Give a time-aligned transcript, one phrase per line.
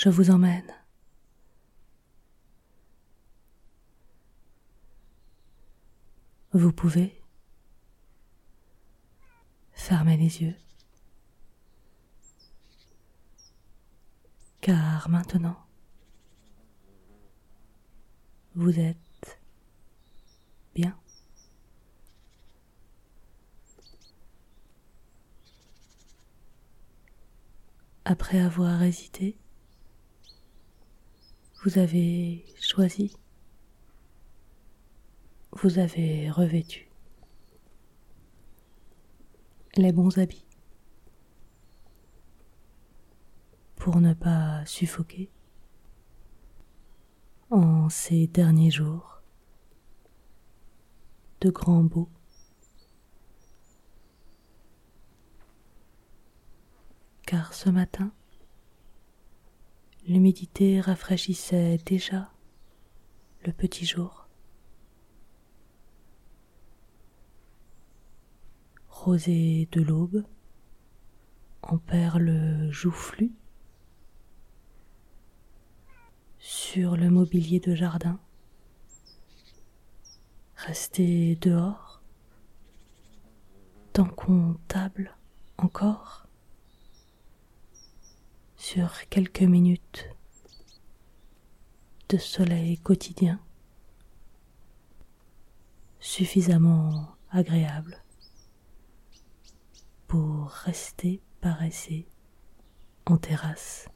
[0.00, 0.72] Je vous emmène.
[6.52, 7.20] Vous pouvez
[9.72, 10.54] fermer les yeux.
[14.60, 15.66] Car maintenant,
[18.54, 19.40] vous êtes
[20.76, 20.96] bien.
[28.04, 29.36] Après avoir hésité,
[31.62, 33.16] vous avez choisi,
[35.52, 36.88] vous avez revêtu.
[39.74, 40.46] Les bons habits.
[43.76, 45.30] Pour ne pas suffoquer.
[47.50, 49.22] En ces derniers jours
[51.40, 52.08] de grand beau.
[57.26, 58.12] Car ce matin,
[60.08, 62.32] L'humidité rafraîchissait déjà
[63.44, 64.26] le petit jour.
[68.88, 70.24] Rosée de l'aube,
[71.60, 73.34] en perles joufflues,
[76.38, 78.18] sur le mobilier de jardin,
[80.56, 82.00] rester dehors,
[83.92, 85.14] tant qu'on table
[85.58, 86.27] encore
[88.58, 90.10] sur quelques minutes
[92.08, 93.40] de soleil quotidien
[96.00, 98.02] suffisamment agréable
[100.08, 102.08] pour rester paresser
[103.06, 103.88] en terrasse.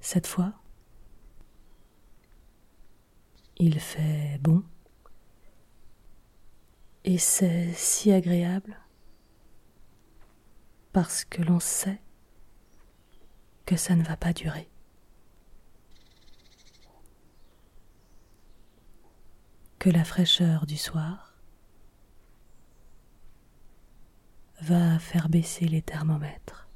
[0.00, 0.54] Cette fois,
[3.58, 4.64] il fait bon
[7.04, 8.78] et c'est si agréable
[10.92, 12.00] parce que l'on sait
[13.66, 14.68] que ça ne va pas durer.
[19.78, 21.34] Que la fraîcheur du soir
[24.60, 26.68] va faire baisser les thermomètres.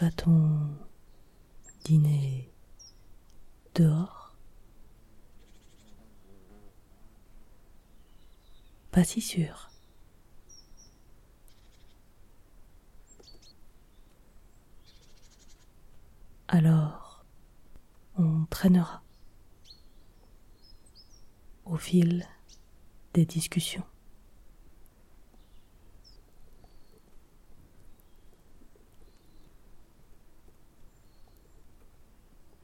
[0.00, 0.74] Va-t-on
[1.84, 2.50] dîner
[3.74, 4.25] dehors?
[8.96, 9.70] Pas si sûr.
[16.48, 17.26] Alors,
[18.16, 19.02] on traînera
[21.66, 22.26] au fil
[23.12, 23.84] des discussions.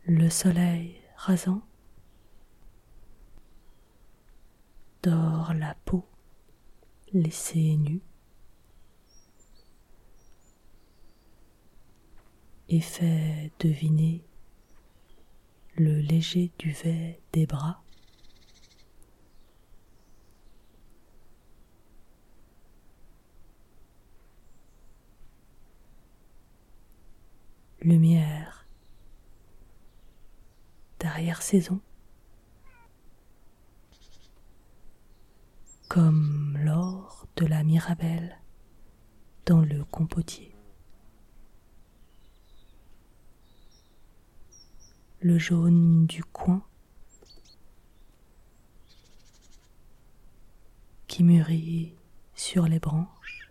[0.07, 1.61] Le soleil rasant
[5.03, 6.09] dort la peau
[7.13, 8.01] laissé nu
[12.69, 14.25] et fait deviner
[15.77, 17.83] le léger duvet des bras.
[27.83, 28.67] Lumière
[31.01, 31.81] derrière saison.
[35.93, 36.32] comme
[37.43, 38.39] de la Mirabelle
[39.47, 40.55] dans le compotier.
[45.19, 46.63] Le jaune du coin
[51.09, 51.97] qui mûrit
[52.37, 53.51] sur les branches.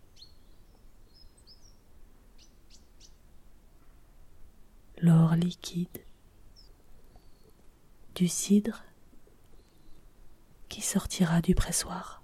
[4.99, 6.05] L'or liquide
[8.15, 8.85] du cidre
[10.69, 12.20] qui sortira du pressoir.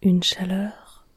[0.00, 1.08] Une chaleur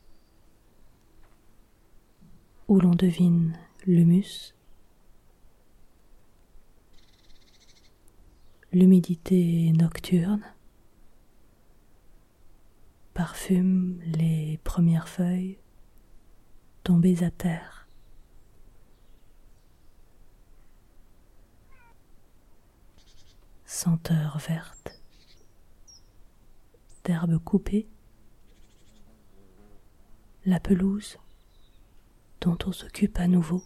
[2.68, 3.56] où l'on devine
[3.86, 4.56] l'humus,
[8.72, 10.44] l'humidité nocturne,
[13.14, 15.60] parfume les premières feuilles
[16.84, 17.88] tombées à terre.
[23.66, 25.00] Senteur verte
[27.04, 27.88] d'herbes coupées,
[30.46, 31.18] la pelouse
[32.42, 33.64] dont on s'occupe à nouveau.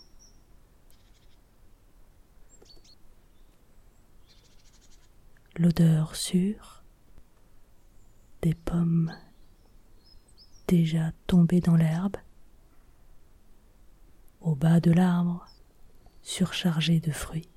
[5.58, 6.84] L'odeur sûre
[8.42, 9.14] des pommes
[10.68, 12.18] déjà tombées dans l'herbe,
[14.42, 15.48] au bas de l'arbre
[16.22, 17.50] surchargé de fruits,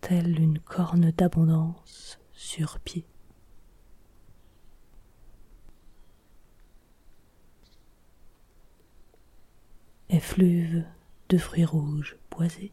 [0.00, 3.09] telle une corne d'abondance sur pied.
[10.22, 10.84] Effluve
[11.30, 12.72] de fruits rouges boisés,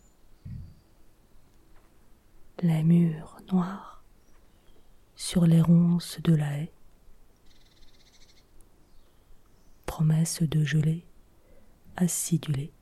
[2.62, 4.04] les murs noirs
[5.16, 6.74] sur les ronces de la haie,
[9.86, 11.06] promesse de gelée
[11.96, 12.74] acidulée.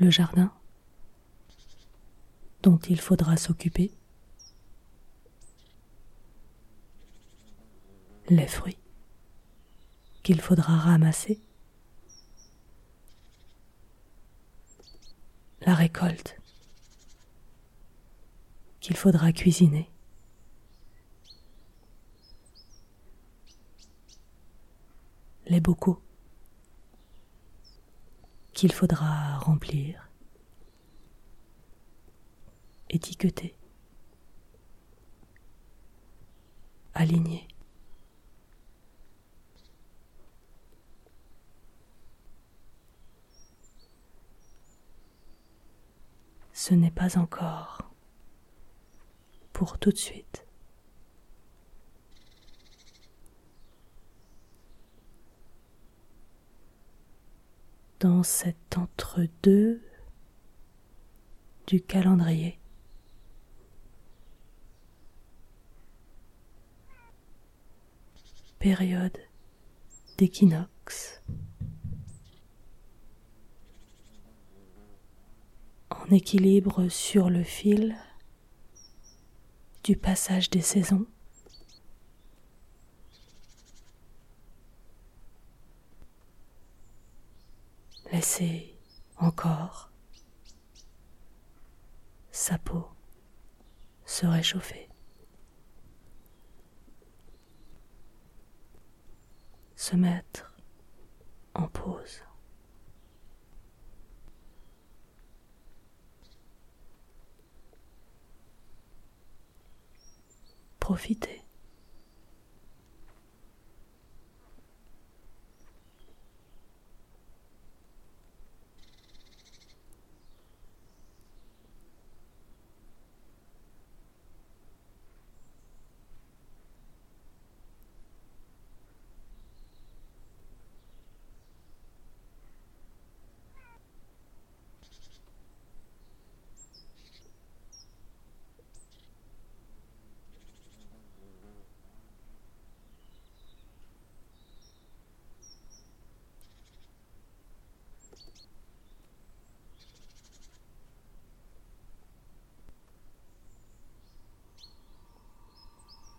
[0.00, 0.52] Le jardin
[2.64, 3.92] dont il faudra s'occuper,
[8.28, 8.78] les fruits
[10.22, 11.40] qu'il faudra ramasser,
[15.60, 16.40] la récolte
[18.80, 19.90] qu'il faudra cuisiner.
[25.48, 26.02] Les bocaux
[28.52, 30.10] qu'il faudra remplir,
[32.90, 33.54] étiqueter,
[36.94, 37.46] aligner.
[46.68, 47.78] Ce n'est pas encore
[49.52, 50.44] pour tout de suite.
[58.00, 59.80] Dans cet entre-deux
[61.68, 62.58] du calendrier.
[68.58, 69.16] Période
[70.18, 71.22] d'équinoxe.
[76.10, 77.96] Équilibre sur le fil
[79.82, 81.04] du passage des saisons.
[88.12, 88.78] Laissez
[89.16, 89.90] encore
[92.30, 92.86] sa peau
[94.04, 94.88] se réchauffer,
[99.74, 100.54] se mettre
[101.54, 102.22] en pause.
[110.86, 111.45] Profiter.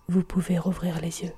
[0.10, 1.34] Vous pouvez rouvrir les yeux.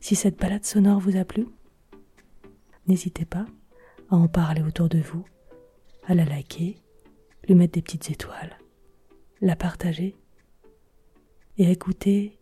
[0.00, 1.48] Si cette balade sonore vous a plu,
[2.86, 3.44] n'hésitez pas
[4.08, 5.24] à en parler autour de vous
[6.06, 6.80] à la liker,
[7.48, 8.58] lui mettre des petites étoiles,
[9.40, 10.16] la partager
[11.58, 12.38] et écouter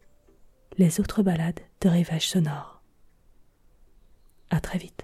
[0.76, 2.82] les autres balades de rivage sonore.
[4.50, 5.03] À très vite.